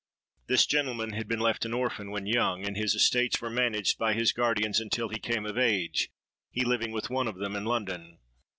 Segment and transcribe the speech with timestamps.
[0.47, 4.13] This gentleman had been left an orphan when young; and his estates were managed by
[4.13, 6.09] his guardians, until he came of age,
[6.49, 8.17] he living with one of them in London.